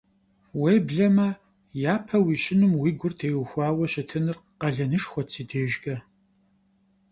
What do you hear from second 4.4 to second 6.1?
khalenışşxuet si dêjjç'e.